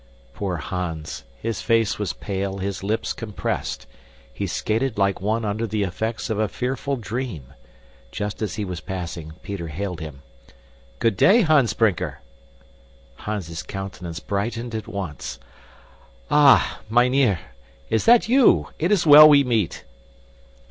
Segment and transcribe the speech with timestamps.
[0.33, 1.25] Poor Hans!
[1.37, 3.85] His face was pale, his lips compressed.
[4.33, 7.53] He skated like one under the effects of a fearful dream.
[8.11, 10.23] Just as he was passing, Peter hailed him:
[10.97, 12.19] "Good day, Hans Brinker!"
[13.15, 15.37] Hans's countenance brightened at once.
[16.31, 17.37] "Ah, mynheer,
[17.91, 18.69] is that you?
[18.79, 19.83] It is well we meet!"